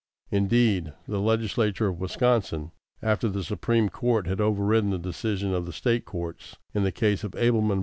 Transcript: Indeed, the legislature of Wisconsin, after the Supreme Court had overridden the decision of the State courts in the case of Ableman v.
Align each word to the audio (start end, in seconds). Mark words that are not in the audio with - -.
Indeed, 0.31 0.93
the 1.07 1.19
legislature 1.21 1.87
of 1.89 1.99
Wisconsin, 1.99 2.71
after 3.03 3.29
the 3.29 3.43
Supreme 3.43 3.87
Court 3.87 4.25
had 4.25 4.41
overridden 4.41 4.89
the 4.89 4.97
decision 4.97 5.53
of 5.53 5.67
the 5.67 5.73
State 5.73 6.05
courts 6.05 6.55
in 6.73 6.81
the 6.81 6.91
case 6.91 7.23
of 7.23 7.33
Ableman 7.35 7.77
v. 7.79 7.79